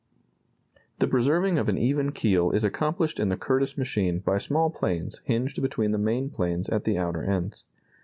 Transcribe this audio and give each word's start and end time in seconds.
]The 0.97 1.05
preserving 1.05 1.59
of 1.59 1.69
an 1.69 1.77
even 1.77 2.11
keel 2.11 2.49
is 2.49 2.63
accomplished 2.63 3.19
in 3.19 3.29
the 3.29 3.37
Curtiss 3.37 3.77
machine 3.77 4.17
by 4.17 4.39
small 4.39 4.71
planes 4.71 5.21
hinged 5.25 5.61
between 5.61 5.91
the 5.91 5.99
main 5.99 6.31
planes 6.31 6.69
at 6.69 6.85
the 6.85 6.97
outer 6.97 7.23
ends. 7.23 7.65